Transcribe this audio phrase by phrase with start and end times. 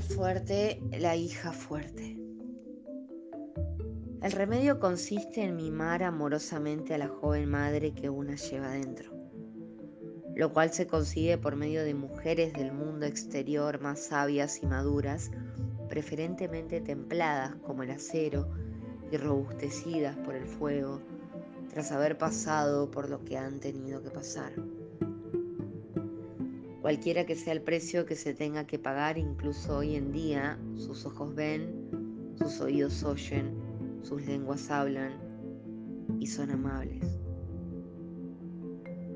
[0.00, 2.16] fuerte, la hija fuerte.
[4.22, 9.12] El remedio consiste en mimar amorosamente a la joven madre que una lleva dentro,
[10.34, 15.30] lo cual se consigue por medio de mujeres del mundo exterior más sabias y maduras,
[15.88, 18.48] preferentemente templadas como el acero
[19.10, 21.02] y robustecidas por el fuego,
[21.68, 24.52] tras haber pasado por lo que han tenido que pasar
[26.82, 31.06] cualquiera que sea el precio que se tenga que pagar, incluso hoy en día, sus
[31.06, 33.54] ojos ven, sus oídos oyen,
[34.02, 35.12] sus lenguas hablan
[36.18, 37.06] y son amables.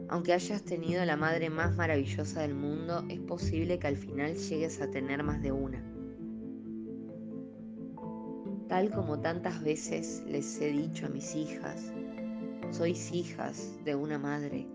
[0.08, 4.80] Aunque hayas tenido la madre más maravillosa del mundo, es posible que al final llegues
[4.80, 5.82] a tener más de una.
[8.68, 11.92] Tal como tantas veces les he dicho a mis hijas,
[12.70, 14.68] sois hijas de una madre,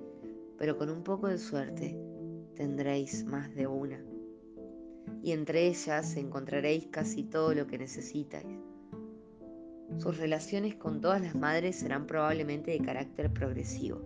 [0.58, 2.11] pero con un poco de suerte
[2.56, 4.04] tendréis más de una,
[5.24, 8.58] y entre ellas encontraréis casi todo lo que necesitáis.
[9.98, 14.02] Sus relaciones con todas las madres serán probablemente de carácter progresivo,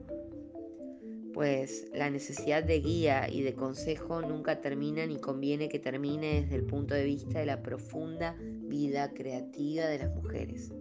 [1.34, 6.56] pues la necesidad de guía y de consejo nunca termina ni conviene que termine desde
[6.56, 10.72] el punto de vista de la profunda vida creativa de las mujeres.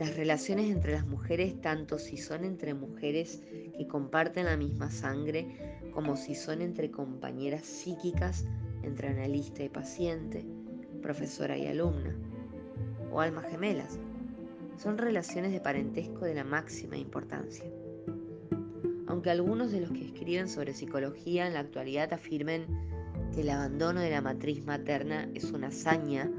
[0.00, 3.42] Las relaciones entre las mujeres, tanto si son entre mujeres
[3.76, 5.46] que comparten la misma sangre,
[5.92, 8.46] como si son entre compañeras psíquicas,
[8.82, 10.46] entre analista y paciente,
[11.02, 12.16] profesora y alumna,
[13.12, 13.98] o almas gemelas,
[14.78, 17.66] son relaciones de parentesco de la máxima importancia.
[19.06, 22.64] Aunque algunos de los que escriben sobre psicología en la actualidad afirmen
[23.34, 26.30] que el abandono de la matriz materna es una hazaña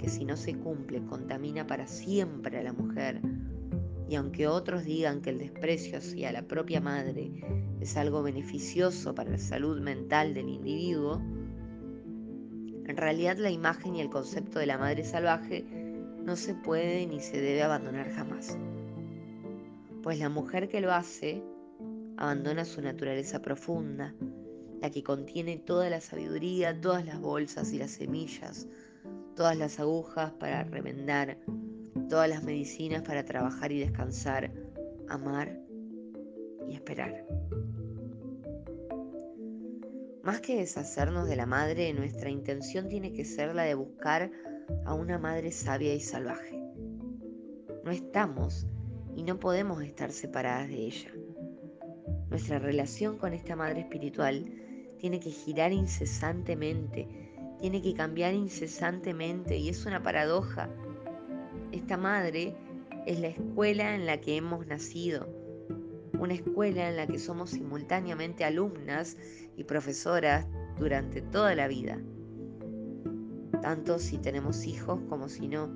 [0.00, 3.20] que si no se cumple contamina para siempre a la mujer,
[4.08, 7.30] y aunque otros digan que el desprecio hacia la propia madre
[7.80, 11.20] es algo beneficioso para la salud mental del individuo,
[12.86, 15.64] en realidad la imagen y el concepto de la madre salvaje
[16.24, 18.58] no se puede ni se debe abandonar jamás.
[20.02, 21.42] Pues la mujer que lo hace
[22.16, 24.14] abandona su naturaleza profunda,
[24.80, 28.66] la que contiene toda la sabiduría, todas las bolsas y las semillas,
[29.40, 31.38] todas las agujas para remendar,
[32.10, 34.52] todas las medicinas para trabajar y descansar,
[35.08, 35.58] amar
[36.68, 37.24] y esperar.
[40.22, 44.30] Más que deshacernos de la madre, nuestra intención tiene que ser la de buscar
[44.84, 46.62] a una madre sabia y salvaje.
[47.82, 48.66] No estamos
[49.16, 51.14] y no podemos estar separadas de ella.
[52.28, 54.52] Nuestra relación con esta madre espiritual
[54.98, 57.29] tiene que girar incesantemente
[57.60, 60.70] tiene que cambiar incesantemente y es una paradoja.
[61.72, 62.56] Esta madre
[63.06, 65.28] es la escuela en la que hemos nacido,
[66.18, 69.16] una escuela en la que somos simultáneamente alumnas
[69.56, 70.46] y profesoras
[70.78, 71.98] durante toda la vida,
[73.62, 75.70] tanto si tenemos hijos como si no,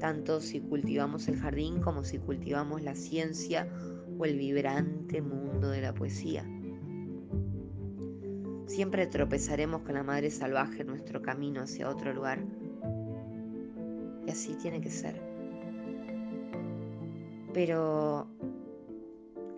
[0.00, 3.68] tanto si cultivamos el jardín como si cultivamos la ciencia
[4.18, 6.44] o el vibrante mundo de la poesía.
[8.72, 12.42] Siempre tropezaremos con la madre salvaje en nuestro camino hacia otro lugar.
[14.26, 15.20] Y así tiene que ser.
[17.52, 18.28] Pero,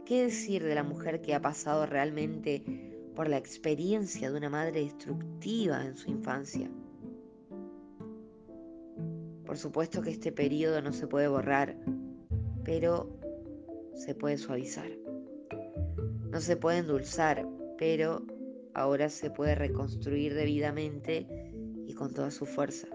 [0.04, 2.64] ¿qué decir de la mujer que ha pasado realmente
[3.14, 6.69] por la experiencia de una madre destructiva en su infancia?
[9.47, 11.76] Por supuesto que este periodo no se puede borrar,
[12.64, 13.16] pero
[13.94, 14.91] se puede suavizar.
[16.32, 17.48] No se puede endulzar,
[17.78, 18.34] pero
[18.74, 21.26] ahora se puede reconstruir debidamente
[21.86, 22.88] y con toda su fuerza.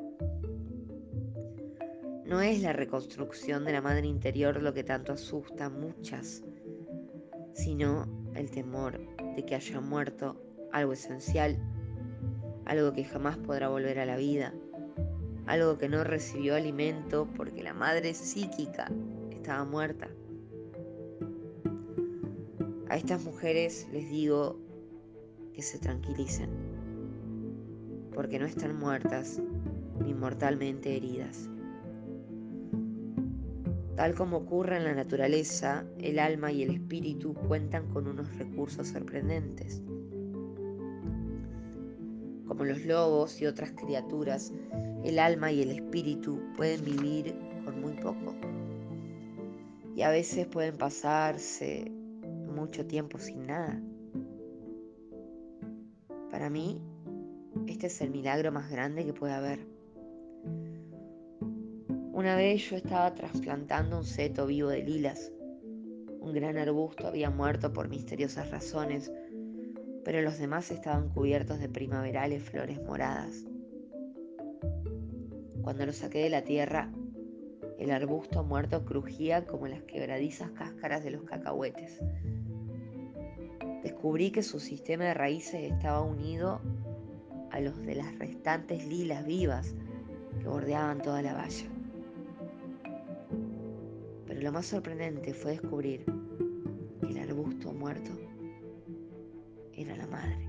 [2.25, 6.43] No es la reconstrucción de la madre interior lo que tanto asusta a muchas,
[7.53, 8.99] sino el temor
[9.35, 10.39] de que haya muerto
[10.71, 11.57] algo esencial,
[12.65, 14.53] algo que jamás podrá volver a la vida,
[15.47, 18.91] algo que no recibió alimento porque la madre psíquica
[19.31, 20.07] estaba muerta.
[22.89, 24.59] A estas mujeres les digo
[25.61, 26.49] se tranquilicen,
[28.13, 29.41] porque no están muertas
[30.03, 31.49] ni mortalmente heridas.
[33.95, 38.87] Tal como ocurre en la naturaleza, el alma y el espíritu cuentan con unos recursos
[38.87, 39.81] sorprendentes.
[42.47, 44.53] Como los lobos y otras criaturas,
[45.03, 47.35] el alma y el espíritu pueden vivir
[47.65, 48.35] con muy poco.
[49.95, 51.91] Y a veces pueden pasarse
[52.55, 53.81] mucho tiempo sin nada.
[56.31, 56.81] Para mí,
[57.67, 59.59] este es el milagro más grande que puede haber.
[62.13, 65.31] Una vez yo estaba trasplantando un seto vivo de lilas.
[66.19, 69.11] Un gran arbusto había muerto por misteriosas razones,
[70.03, 73.45] pero los demás estaban cubiertos de primaverales flores moradas.
[75.61, 76.91] Cuando lo saqué de la tierra,
[77.79, 82.01] el arbusto muerto crujía como las quebradizas cáscaras de los cacahuetes.
[83.83, 86.59] Descubrí que su sistema de raíces estaba unido
[87.51, 89.73] a los de las restantes lilas vivas
[90.39, 91.67] que bordeaban toda la valla.
[94.27, 96.05] Pero lo más sorprendente fue descubrir
[97.01, 98.11] que el arbusto muerto
[99.73, 100.45] era la madre.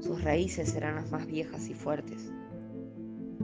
[0.00, 2.30] Sus raíces eran las más viejas y fuertes.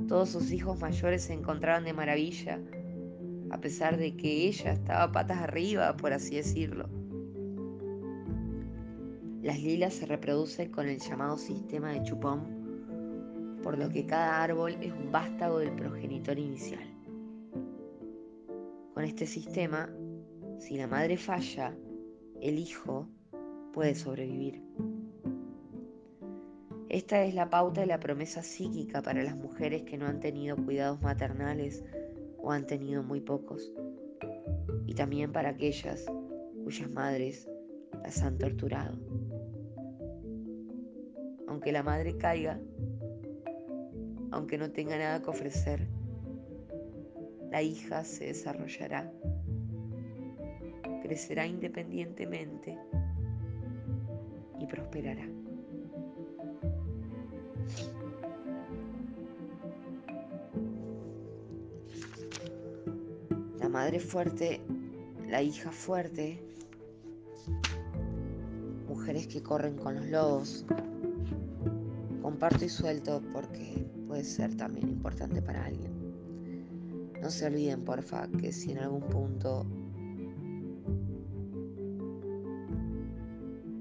[0.08, 2.60] Todos sus hijos mayores se encontraban de maravilla,
[3.50, 6.88] a pesar de que ella estaba patas arriba, por así decirlo.
[9.42, 14.76] Las lilas se reproducen con el llamado sistema de chupón, por lo que cada árbol
[14.80, 16.84] es un vástago del progenitor inicial.
[18.94, 19.90] Con este sistema,
[20.58, 21.74] si la madre falla,
[22.40, 23.08] el hijo
[23.72, 24.62] puede sobrevivir.
[26.88, 30.56] Esta es la pauta de la promesa psíquica para las mujeres que no han tenido
[30.56, 31.84] cuidados maternales
[32.42, 33.72] o han tenido muy pocos,
[34.86, 36.04] y también para aquellas
[36.64, 37.48] cuyas madres
[38.02, 38.96] las han torturado.
[41.46, 42.60] Aunque la madre caiga,
[44.30, 45.86] aunque no tenga nada que ofrecer,
[47.50, 49.12] la hija se desarrollará,
[51.02, 52.78] crecerá independientemente
[54.60, 55.39] y prosperará.
[63.70, 64.60] Madre fuerte,
[65.28, 66.42] la hija fuerte,
[68.88, 70.66] mujeres que corren con los lobos.
[72.20, 75.92] Comparto y suelto porque puede ser también importante para alguien.
[77.22, 79.64] No se olviden, porfa, que si en algún punto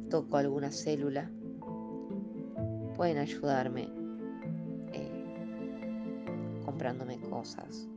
[0.09, 1.31] toco alguna célula,
[2.95, 3.89] pueden ayudarme
[4.93, 7.87] eh, comprándome cosas.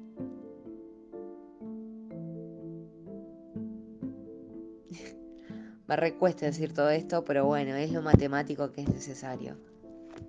[5.93, 9.59] Me recuesta decir todo esto, pero bueno, es lo matemático que es necesario.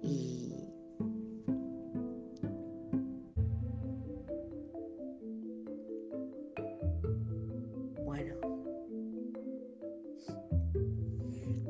[0.01, 0.67] Y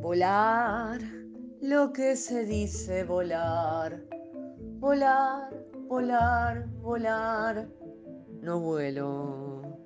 [0.02, 1.00] Volar,
[1.62, 4.04] lo que se dice volar.
[4.80, 5.54] Volar,
[5.88, 7.70] volar, volar.
[8.42, 9.83] No vuelo.